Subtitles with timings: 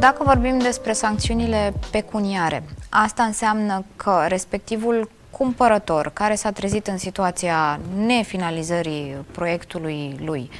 [0.00, 7.80] dacă vorbim despre sancțiunile pecuniare, asta înseamnă că respectivul cumpărător care s-a trezit în situația
[7.96, 10.50] nefinalizării proiectului lui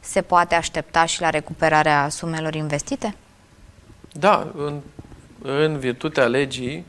[0.00, 3.14] se poate aștepta și la recuperarea sumelor investite?
[4.12, 4.80] Da, în,
[5.42, 6.84] în virtutea legii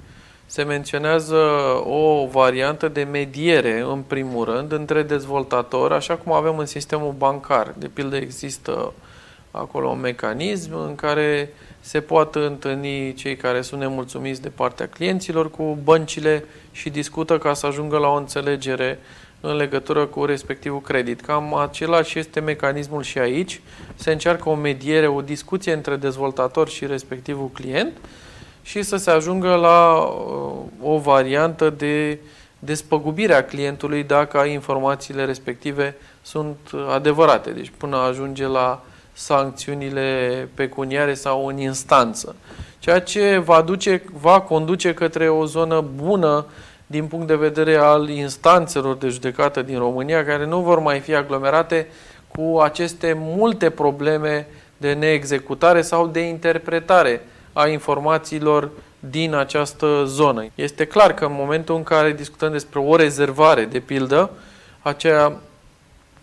[0.46, 1.38] se menționează
[1.86, 7.74] o variantă de mediere, în primul rând, între dezvoltatori, așa cum avem în sistemul bancar.
[7.78, 8.94] De pildă există
[9.52, 15.52] acolo un mecanism în care se poate întâlni cei care sunt nemulțumiți de partea clienților
[15.52, 19.00] cu băncile și discută ca să ajungă la o înțelegere
[19.42, 21.22] în legătură cu respectivul credit.
[21.22, 23.62] Cam același este mecanismul și aici.
[23.96, 27.98] Se încearcă o mediere, o discuție între dezvoltator și respectivul client
[28.62, 32.20] și să se ajungă la uh, o variantă de
[32.60, 36.58] despăgubire a clientului dacă informațiile respective sunt
[36.90, 37.52] adevărate.
[37.52, 42.36] Deci până ajunge la sancțiunile pecuniare sau în instanță.
[42.80, 46.46] Ceea ce va, duce, va conduce către o zonă bună
[46.88, 51.16] din punct de vedere al instanțelor de judecată din România, care nu vor mai fi
[51.16, 51.88] aglomerate
[52.28, 60.46] cu aceste multe probleme de neexecutare sau de interpretare a informațiilor din această zonă.
[60.56, 64.30] Este clar că în momentul în care discutăm despre o rezervare, de pildă,
[64.82, 65.38] acea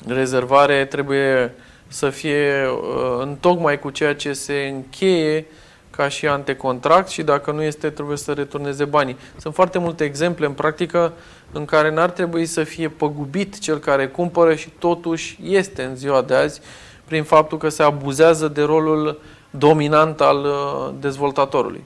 [0.06, 1.54] rezervare trebuie
[1.88, 5.46] să fie uh, în tocmai cu ceea ce se încheie
[5.90, 9.16] ca și antecontract și dacă nu este, trebuie să returneze banii.
[9.36, 11.12] Sunt foarte multe exemple în practică
[11.52, 16.22] în care n-ar trebui să fie păgubit cel care cumpără și totuși este în ziua
[16.22, 16.60] de azi
[17.04, 21.84] prin faptul că se abuzează de rolul dominant al uh, dezvoltatorului.